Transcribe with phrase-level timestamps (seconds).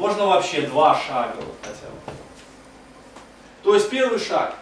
[0.00, 2.14] Можно вообще два шага вот хотя бы.
[3.62, 4.54] То есть первый шаг.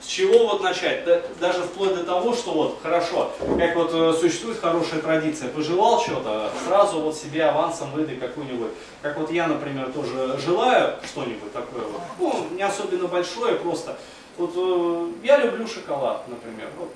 [0.00, 1.04] С чего вот начать?
[1.04, 6.00] Да, даже вплоть до того, что вот хорошо, как вот э, существует хорошая традиция, пожелал
[6.00, 8.72] что-то, сразу вот себе авансом выдай какую-нибудь.
[9.00, 13.96] Как вот я, например, тоже желаю что-нибудь такое вот, ну, не особенно большое, просто.
[14.36, 16.68] Вот э, я люблю шоколад, например.
[16.78, 16.90] Вот,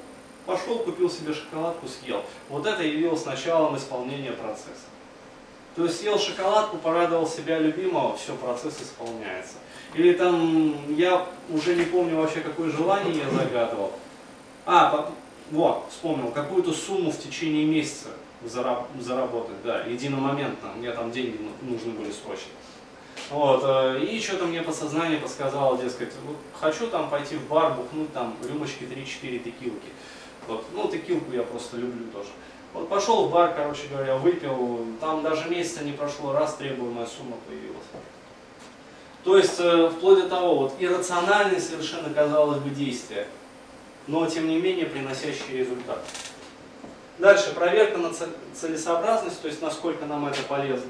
[0.47, 2.25] пошел, купил себе шоколадку, съел.
[2.49, 4.98] Вот это явилось началом исполнения процесса.
[5.79, 9.55] То есть съел шоколадку, порадовал себя любимого, все, процесс исполняется.
[9.95, 13.93] Или там, я уже не помню вообще, какое желание я загадывал.
[14.67, 15.09] А,
[15.53, 18.09] вот, вспомнил, какую-то сумму в течение месяца
[18.45, 22.51] заработать, да, единомоментно, мне там деньги нужны были срочно.
[23.31, 26.13] Вот, э, и что-то мне подсознание подсказало, дескать,
[26.59, 29.89] хочу там пойти в бар, бухнуть там рюмочки 3-4 текилки.
[30.49, 32.31] Вот, ну, текилку я просто люблю тоже.
[32.75, 37.37] Вот пошел в бар, короче говоря, выпил, там даже месяца не прошло, раз требуемая сумма
[37.47, 37.85] появилась.
[39.25, 43.27] То есть, э, вплоть до того, вот иррациональные совершенно, казалось бы, действия,
[44.07, 45.99] но тем не менее приносящие результат.
[47.19, 48.13] Дальше, проверка на
[48.55, 50.89] целесообразность, то есть насколько нам это полезно.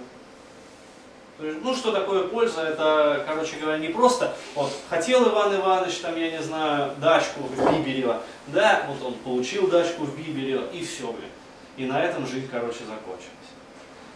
[1.39, 2.62] Ну, что такое польза?
[2.62, 7.72] Это, короче говоря, не просто, вот, хотел Иван Иванович, там, я не знаю, дачку в
[7.72, 11.30] Биберево, да, вот он получил дачку в Биберево, и все, блин.
[11.78, 13.48] И на этом жизнь, короче, закончилась.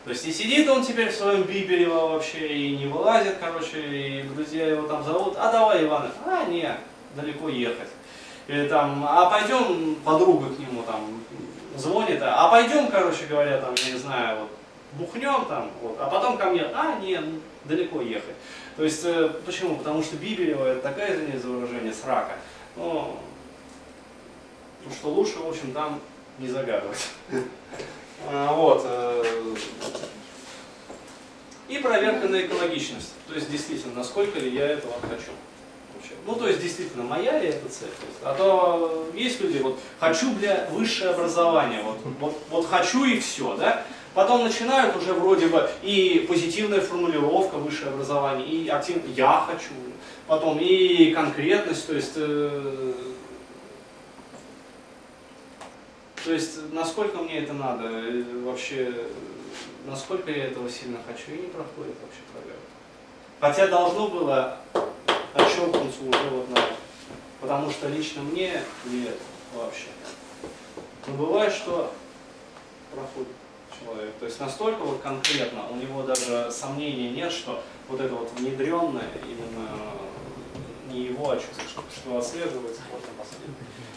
[0.04, 4.22] То есть и сидит он теперь в своем Биберево вообще, и не вылазит, короче, и
[4.24, 6.68] друзья его там зовут, а давай, Иван, а, не,
[7.14, 7.88] далеко ехать.
[8.48, 11.22] Или там, а пойдем, подруга к нему там
[11.76, 14.50] звонит, а пойдем, короче говоря, там, я не знаю, вот,
[14.94, 17.24] бухнем там, вот, а потом ко мне, а, нет,
[17.64, 18.34] далеко ехать.
[18.76, 19.76] То есть, э, почему?
[19.76, 22.32] Потому что Биберево это такая, извините за выражение, срака.
[22.74, 23.18] Ну,
[24.90, 26.00] что лучше, в общем, там
[26.38, 27.08] не загадывать.
[28.24, 28.82] А, вот.
[28.84, 29.24] Э,
[31.68, 33.14] и проверка на экологичность.
[33.26, 35.32] То есть, действительно, насколько ли я этого хочу.
[36.26, 37.88] Ну, то есть, действительно, моя ли это цель?
[38.22, 43.56] А то есть люди, вот, хочу, для высшее образование, вот, вот, вот хочу и все,
[43.56, 43.84] да?
[44.14, 49.72] Потом начинают уже вроде бы и позитивная формулировка высшее образование, и активно я хочу,
[50.26, 52.92] потом и конкретность, то есть, э,
[56.24, 58.92] то есть насколько мне это надо, э, вообще,
[59.86, 62.60] насколько я этого сильно хочу, и не проходит вообще проверка.
[63.40, 64.58] Хотя должно было
[65.34, 66.60] отщелкнуться уже вот на
[67.42, 69.18] потому что лично мне нет
[69.54, 69.88] вообще.
[71.08, 71.92] Но бывает, что
[72.94, 73.32] проходит
[73.80, 74.14] человек.
[74.20, 79.10] То есть настолько вот конкретно у него даже сомнений нет, что вот это вот внедренное
[79.24, 79.68] именно
[80.92, 81.48] не его, а что,
[81.90, 83.56] что отслеживается вот на последнем.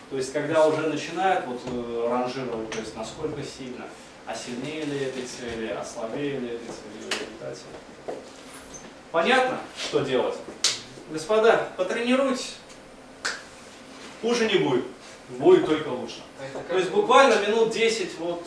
[0.10, 3.86] То есть когда уже начинают вот э, ранжировать, то есть насколько сильно,
[4.26, 7.62] а сильнее ли этой цели, а слабее ли этой цели в результате.
[9.12, 10.36] Понятно, что делать?
[11.10, 12.56] Господа, потренируйтесь.
[14.22, 14.86] Хуже не будет.
[15.30, 16.22] Будет только лучше.
[16.70, 18.46] То есть буквально минут 10 вот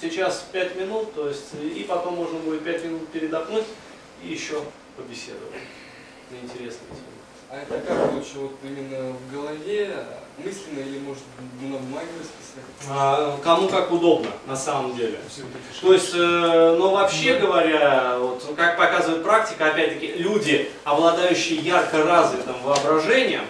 [0.00, 3.64] сейчас 5 минут, то есть и потом можно будет 5 минут передохнуть
[4.22, 4.62] и еще
[4.96, 5.52] побеседовать
[6.30, 7.23] на интересные темы.
[7.54, 9.94] А это как лучше, вот именно в голове,
[10.38, 11.22] мысленно или может
[11.60, 12.90] на бумаге расписать?
[12.90, 15.20] А, кому как удобно, на самом деле.
[15.80, 22.56] То есть, э, но вообще говоря, вот, как показывает практика, опять-таки, люди, обладающие ярко развитым
[22.64, 23.44] воображением,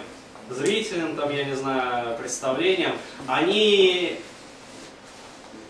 [0.51, 2.93] зрительным, там, я не знаю, представлением,
[3.25, 4.19] они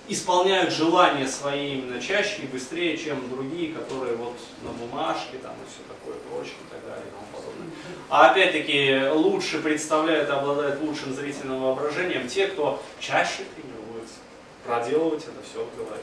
[0.08, 5.70] исполняют желания свои именно чаще и быстрее, чем другие, которые вот на бумажке там и
[5.70, 7.68] все такое прочее и так далее и тому подобное.
[8.10, 14.16] А опять-таки лучше представляют и обладают лучшим зрительным воображением те, кто чаще тренируется.
[14.66, 16.02] Проделывать это все в голове.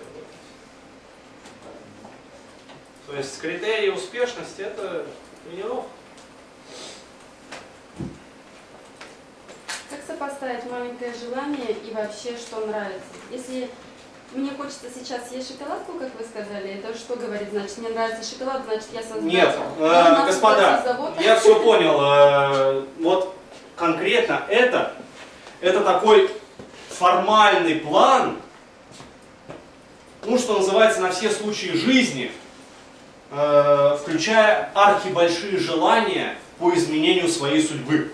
[3.06, 5.06] То есть критерий успешности это
[5.44, 5.90] тренировка.
[9.90, 13.04] Как сопоставить маленькое желание и вообще, что нравится?
[13.30, 13.68] Если
[14.34, 16.80] мне хочется сейчас есть шоколадку, как вы сказали.
[16.82, 17.48] Это что говорит?
[17.50, 19.26] Значит, мне нравится шоколад, значит, я создам.
[19.26, 21.98] Нет, э, господа, я все понял.
[22.00, 23.34] Э, вот
[23.76, 24.94] конкретно это,
[25.60, 26.30] это такой
[26.88, 28.36] формальный план,
[30.24, 32.30] ну, что называется, на все случаи жизни,
[33.30, 38.12] э, включая архибольшие желания по изменению своей судьбы.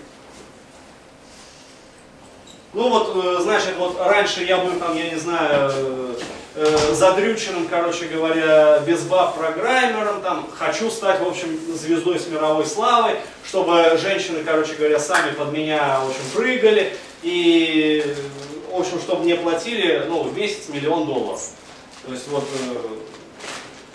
[2.74, 6.14] Ну вот, э, значит, вот раньше я был там, я не знаю, э,
[6.56, 13.16] э, задрюченным, короче говоря, безбав программером, там, хочу стать, в общем, звездой с мировой славой,
[13.46, 18.14] чтобы женщины, короче говоря, сами под меня, в общем, прыгали, и,
[18.70, 21.42] в общем, чтобы мне платили, ну, в месяц миллион долларов.
[22.04, 22.44] То есть вот,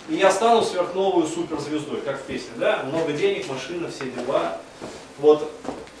[0.08, 2.82] и я стану сверхновую суперзвездой, как в песне, да?
[2.84, 4.58] Много денег, машина, все дела.
[5.18, 5.50] Вот,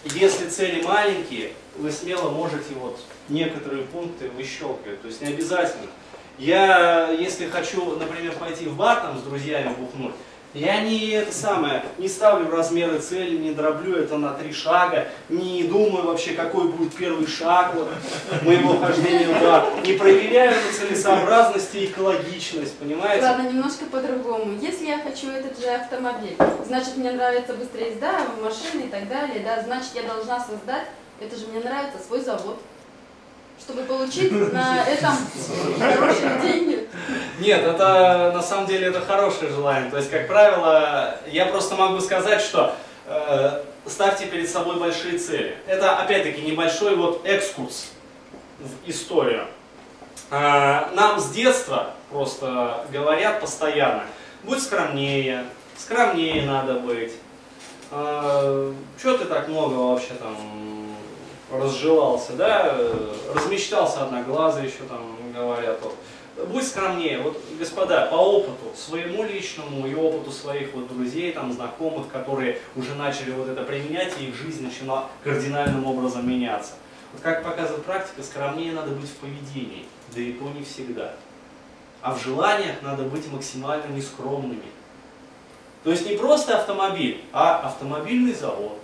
[0.04, 5.86] если цели маленькие, вы смело можете вот некоторые пункты выщелкивать, то есть не обязательно.
[6.38, 10.14] Я, если хочу, например, пойти в бар там с друзьями бухнуть,
[10.54, 15.64] я не это самое, не ставлю размеры цели, не дроблю это на три шага, не
[15.64, 17.88] думаю вообще, какой будет первый шаг вот,
[18.42, 23.24] моего хождения в бар, не проверяю на целесообразность и экологичность, понимаете?
[23.24, 24.56] Ладно, немножко по-другому.
[24.60, 29.40] Если я хочу этот же автомобиль, значит мне нравится быстрая езда, машины и так далее,
[29.44, 30.86] да, значит я должна создать,
[31.20, 32.60] это же мне нравится, свой завод
[33.56, 35.12] чтобы получить на этом
[35.78, 36.73] хорошие деньги.
[37.38, 39.90] Нет, это на самом деле это хорошее желание.
[39.90, 42.74] То есть, как правило, я просто могу сказать, что
[43.06, 45.56] э, ставьте перед собой большие цели.
[45.66, 47.92] Это опять-таки небольшой вот экскурс
[48.58, 49.46] в историю.
[50.30, 54.04] Э, нам с детства просто говорят постоянно,
[54.44, 55.44] будь скромнее,
[55.76, 57.12] скромнее надо быть.
[57.90, 60.36] Э, Чего ты так много вообще там
[61.52, 62.76] разжевался, да,
[63.34, 65.78] размечтался одноглазый еще там говорят.
[65.82, 65.94] Вот.
[66.36, 72.08] Будь скромнее, вот, господа, по опыту своему личному и опыту своих вот друзей, там, знакомых,
[72.08, 76.72] которые уже начали вот это применять, и их жизнь начала кардинальным образом меняться.
[77.12, 81.14] Вот как показывает практика, скромнее надо быть в поведении, да и то не всегда.
[82.02, 84.66] А в желаниях надо быть максимально нескромными.
[85.84, 88.80] То есть не просто автомобиль, а автомобильный завод,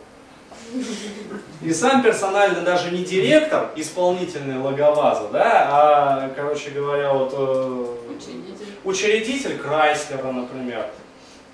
[1.62, 7.86] и сам персонально даже не директор исполнительный логоваза, да, а, короче говоря, вот э,
[8.16, 8.66] Учредитель.
[8.84, 10.86] учредитель Крайслера, например.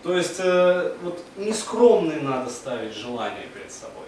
[0.03, 4.05] То есть э, вот нескромные надо ставить желания перед собой.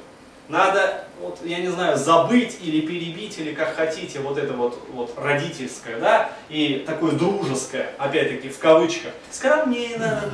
[0.48, 5.12] Надо, вот, я не знаю, забыть или перебить, или как хотите, вот это вот, вот
[5.18, 9.12] родительское, да, и такое дружеское, опять-таки, в кавычках.
[9.30, 10.30] Скромнее надо.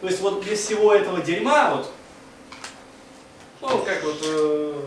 [0.00, 1.92] То есть вот без всего этого дерьма, вот,
[3.70, 4.80] ну, как вот э,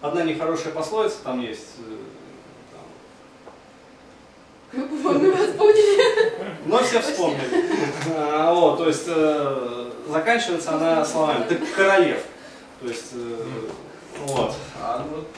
[0.00, 1.76] одна нехорошая пословица там есть.
[1.78, 1.96] э,
[4.72, 6.32] там, Мы вас поняли.
[6.66, 7.64] но все вспомнили.
[8.16, 12.22] А, вот, то есть э, заканчивается она словами «ты королев».
[12.80, 13.68] То есть, э,
[14.26, 14.54] вот.
[14.80, 15.28] А ну вот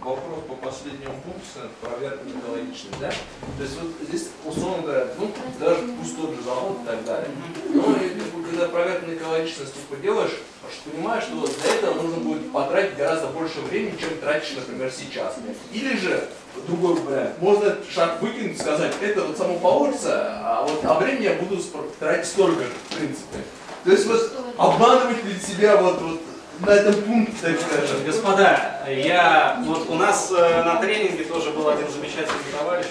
[0.00, 3.10] вопрос по последнему пункту, проверка экологичность, да?
[3.10, 5.30] То есть вот здесь, условно говоря, ну,
[5.60, 7.28] даже пусть тот же завод и так далее.
[7.74, 10.32] Но и, как бы, когда проверку на экологичность ты поделаешь,
[10.72, 15.36] что понимаешь, что для этого нужно будет потратить гораздо больше времени, чем тратишь, например, сейчас.
[15.72, 16.28] Или же,
[16.66, 21.24] другой вариант, можно этот шаг выкинуть, сказать, это вот само получится, а вот а времени
[21.24, 21.62] я буду
[21.98, 23.38] тратить столько же, в принципе.
[23.84, 26.20] То есть вот обманывать ли себя вот, вот
[26.60, 28.04] на этом пункте, так скажем.
[28.04, 32.86] Господа, я вот у нас э, на тренинге тоже был один замечательный товарищ.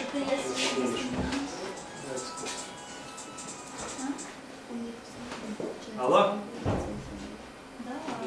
[6.00, 6.36] Алло?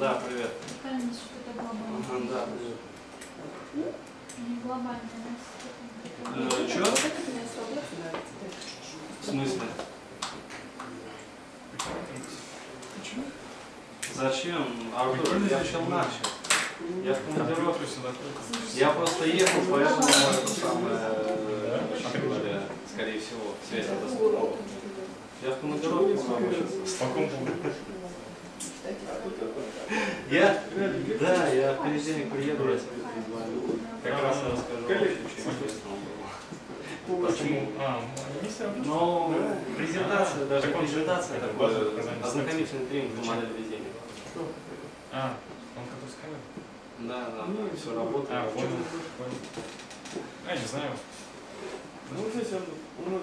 [0.01, 0.51] Да, привет.
[0.83, 2.31] Уникальность что-то глобальное.
[2.31, 2.47] Да,
[3.73, 3.95] привет.
[4.49, 5.01] Не глобальное,
[6.35, 6.85] Э, чё?
[9.21, 9.63] В смысле?
[14.15, 14.67] Зачем?
[14.97, 16.11] Артур, я в Челнахе.
[17.05, 17.87] Я в командировке.
[18.75, 20.99] Я просто ехал, поэтому это самое,
[21.99, 22.19] что
[22.93, 24.57] скорее всего, связь недоступна.
[25.43, 27.01] Я в командировке с вами сейчас.
[30.31, 30.63] Я?
[31.19, 33.79] Да, я в понедельник приеду, я тебе перезвоню.
[34.03, 35.97] Как раз расскажу интересного
[37.09, 37.27] было.
[37.27, 37.73] Почему?
[37.79, 38.03] А,
[38.61, 38.85] равно.
[38.85, 39.35] Но
[39.79, 41.75] презентация, даже презентация, такой
[42.23, 43.89] ознакомительный тренинг по модели ведения.
[45.13, 45.37] А,
[45.75, 46.41] он который с камерой?
[47.01, 48.29] Да, да, все работает.
[48.31, 48.69] А, понял.
[49.17, 50.23] понял.
[50.47, 50.93] А, не знаю.
[52.11, 52.63] Ну, здесь он,
[53.07, 53.21] ну,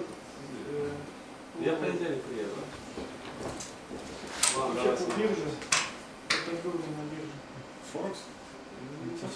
[1.60, 2.52] Я в понедельник приеду.
[4.56, 4.96] Ладно, вообще давай.
[4.96, 5.44] по бирже,
[6.28, 7.32] это было на бирже.
[7.92, 8.18] Форекс?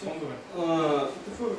[0.05, 0.37] Фондовый?
[0.55, 1.09] Э.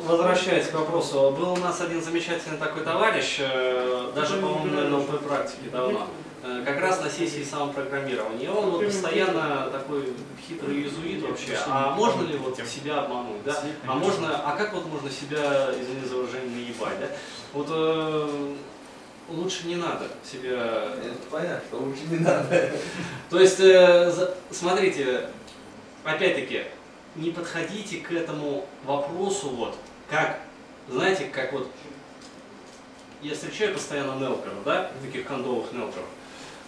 [0.08, 5.20] Возвращаясь к вопросу, был у нас один замечательный такой товарищ, э, даже, по-моему, на НЛП
[5.27, 6.08] практике давно,
[6.43, 8.46] э, как раз на сессии самопрограммирования.
[8.46, 10.13] И он вот постоянно такой
[10.48, 11.58] хитрый иезуит вообще.
[11.67, 13.62] А можно ли вот себя обмануть, да?
[13.86, 17.08] А можно, а как вот можно себя, извини за выражение, наебать, да?
[17.51, 17.67] Вот
[19.30, 22.72] лучше не надо себя Это понятно, что лучше не надо.
[23.30, 24.12] То есть, э,
[24.51, 25.30] смотрите,
[26.03, 26.63] опять-таки,
[27.15, 29.77] не подходите к этому вопросу вот,
[30.10, 30.39] как,
[30.89, 31.70] знаете, как вот,
[33.22, 36.08] я встречаю постоянно нелперов, да, таких кондовых нелперов.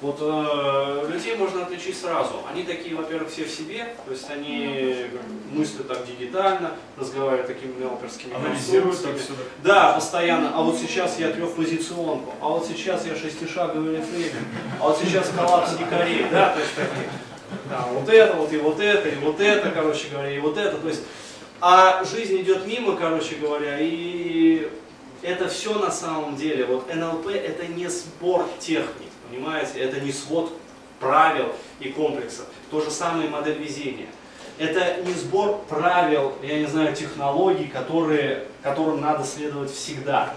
[0.02, 2.34] Вот э, людей можно отличить сразу.
[2.52, 5.08] Они такие, во-первых, все в себе, то есть они
[5.52, 9.32] мыслят так дигитально, разговаривают такими мелперскими Анализируют так все.
[9.64, 10.52] Да, постоянно.
[10.54, 14.48] А вот сейчас я трехпозиционку, а вот сейчас я шестишаговый рефрейминг,
[14.82, 17.10] а вот сейчас коллапс дикарей, да, то есть такие.
[17.70, 20.78] Да, вот это, вот и вот это, и вот это, короче говоря, и вот это.
[20.78, 21.04] То есть,
[21.62, 24.70] а жизнь идет мимо, короче говоря, и
[25.22, 30.58] это все на самом деле, вот НЛП это не сбор техник, понимаете, это не свод
[31.00, 31.48] правил
[31.79, 32.46] и комплексов.
[32.72, 34.08] То же самое модель везения.
[34.58, 40.34] Это не сбор правил, я не знаю, технологий, которые, которым надо следовать всегда.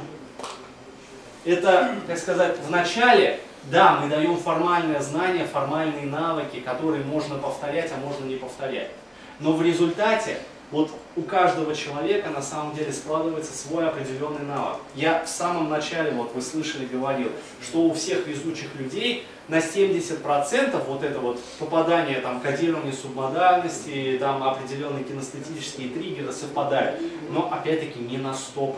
[1.44, 3.38] Это, так сказать, в начале,
[3.70, 8.90] да, мы даем формальное знание, формальные навыки, которые можно повторять, а можно не повторять.
[9.38, 10.38] Но в результате
[10.70, 14.76] вот у каждого человека на самом деле складывается свой определенный навык.
[14.94, 17.30] Я в самом начале, вот вы слышали, говорил,
[17.62, 24.42] что у всех везучих людей на 70% вот это вот попадание, там, кодирование субмодальности, там
[24.42, 27.00] определенные кинестетические триггеры совпадают.
[27.30, 28.74] Но опять-таки не на 100%.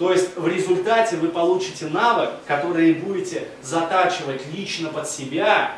[0.00, 5.72] То есть в результате вы получите навык, который будете затачивать лично под себя,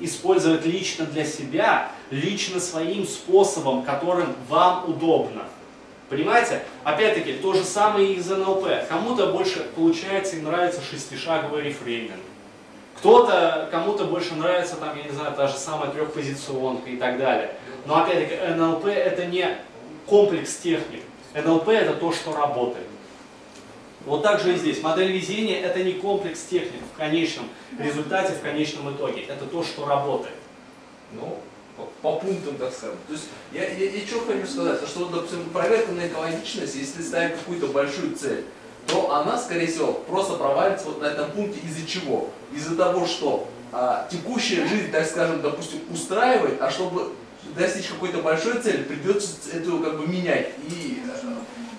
[0.00, 5.42] использовать лично для себя, лично своим способом, которым вам удобно.
[6.08, 6.62] Понимаете?
[6.84, 8.66] Опять-таки, то же самое и из НЛП.
[8.88, 12.20] Кому-то больше получается и нравится шестишаговый рефрейминг.
[12.98, 17.50] Кто-то, кому-то больше нравится, там, я не знаю, та же самая трехпозиционка и так далее.
[17.86, 19.58] Но опять-таки, НЛП это не
[20.06, 21.02] комплекс техник.
[21.34, 22.86] НЛП это то, что работает.
[24.06, 24.82] Вот так же и здесь.
[24.82, 27.46] Модель везения это не комплекс техник в конечном
[27.78, 29.22] результате, в конечном итоге.
[29.22, 30.36] Это то, что работает.
[31.12, 31.38] Ну,
[31.76, 32.96] по, по пунктам, так скажем.
[33.06, 37.02] То есть, я, я, я что хочу сказать, что, вот, допустим, проверка на экологичность, если
[37.02, 38.44] ставить какую-то большую цель,
[38.86, 42.30] то она, скорее всего, просто провалится вот на этом пункте из-за чего?
[42.54, 47.12] Из-за того, что а, текущая жизнь, так скажем, допустим, устраивает, а чтобы
[47.56, 50.50] достичь какой-то большой цели, придется эту как бы менять.
[50.68, 51.28] И, э,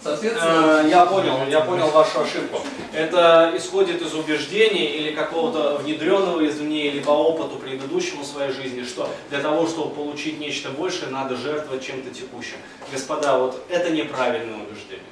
[0.04, 0.82] соответственно...
[0.84, 2.60] Э, Я понял, я понял вашу ошибку.
[2.96, 8.84] Это исходит из убеждений или какого-то внедренного извне, или по опыту предыдущему в своей жизни,
[8.84, 12.58] что для того, чтобы получить нечто большее, надо жертвовать чем-то текущим.
[12.92, 15.04] Господа, вот это неправильное убеждение.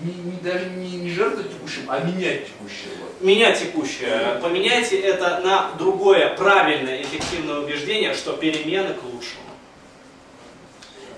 [0.00, 2.92] Не, не- даже не, не жертвовать текущим, а менять текущее.
[3.20, 4.38] Менять текущее.
[4.40, 9.41] Поменяйте это на другое правильное, эффективное убеждение, что перемены к лучшему.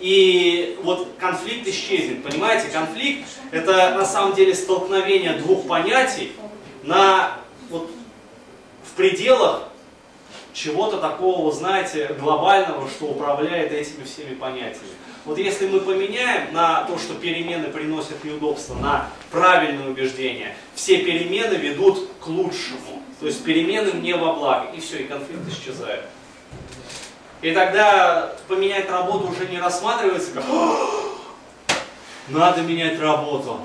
[0.05, 2.69] И вот конфликт исчезнет, понимаете?
[2.69, 6.33] Конфликт это на самом деле столкновение двух понятий
[6.83, 7.39] на
[7.71, 7.91] вот
[8.85, 9.71] в пределах
[10.53, 14.93] чего-то такого, знаете, глобального, что управляет этими всеми понятиями.
[15.25, 21.55] Вот если мы поменяем на то, что перемены приносят неудобства, на правильное убеждение, все перемены
[21.55, 23.03] ведут к лучшему.
[23.21, 24.71] То есть перемены мне во благо.
[24.77, 26.03] И все, и конфликт исчезает.
[27.45, 30.45] И тогда поменять работу уже не рассматривается как
[32.29, 33.61] надо менять работу.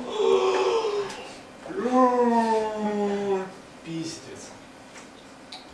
[3.86, 4.50] Пиздец.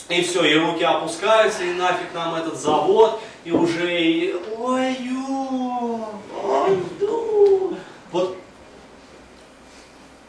[0.08, 4.96] И все, и руки опускаются, и нафиг нам этот завод, и уже и ой,
[6.44, 6.84] ой.
[8.12, 8.38] Вот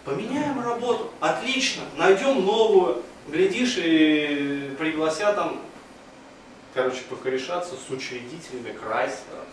[0.02, 5.60] поменяем работу, отлично, найдем новую, глядишь и пригласят там,
[6.76, 9.44] короче, покорешаться с учредителями Крайслера.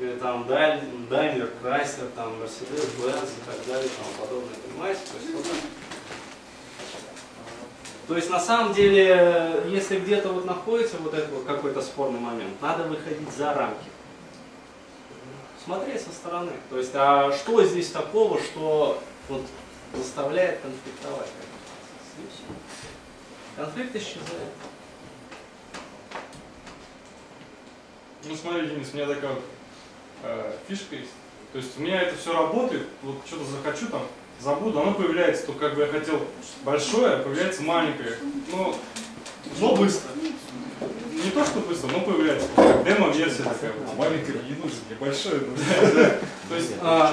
[0.00, 5.00] Или там Даймлер, Крайслер, там Мерседес, Бенз и так далее, тому подобное, понимаете?
[5.00, 5.46] То есть, вот.
[8.08, 12.60] То есть на самом деле, если где-то вот находится вот этот вот какой-то спорный момент,
[12.60, 13.86] надо выходить за рамки.
[15.64, 16.52] Смотреть со стороны.
[16.68, 19.42] То есть, а что здесь такого, что вот
[19.94, 21.28] заставляет конфликтовать?
[23.56, 24.50] Конфликт исчезает.
[28.26, 29.36] Ну смотри, Денис, у меня такая
[30.22, 31.10] э, фишка есть.
[31.52, 34.02] То есть у меня это все работает, вот что-то захочу там,
[34.40, 36.20] забуду, оно появляется, то как бы я хотел
[36.64, 38.16] большое, а появляется маленькое.
[38.50, 38.74] Ну,
[39.60, 40.10] Но быстро.
[41.12, 42.48] не то, что быстро, но появляется.
[42.84, 43.72] Демо-версия такая.
[43.72, 43.96] вот.
[43.98, 45.64] Маленькое не нужно, мне большое нужно.
[46.48, 47.12] То есть, А.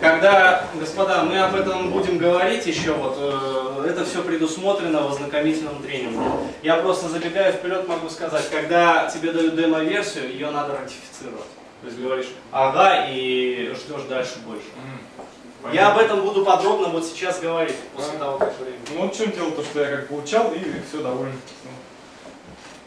[0.00, 5.82] Когда, господа, мы об этом будем говорить еще, вот, э, это все предусмотрено в ознакомительном
[5.82, 6.18] тренинге.
[6.62, 11.44] Я просто забегая вперед могу сказать, когда тебе дают демо-версию, ее надо ратифицировать.
[11.82, 14.64] То есть говоришь, ага, и ждешь дальше больше.
[14.76, 16.14] м, Я об понятно.
[16.14, 18.78] этом буду подробно вот сейчас говорить, после того, как время.
[18.94, 21.32] Ну вот в чем дело, то, что я как получал и все доволен.
[21.64, 21.70] Ну,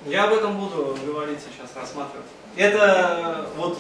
[0.10, 2.26] Я об этом буду говорить сейчас, рассматривать.
[2.56, 3.78] Это вот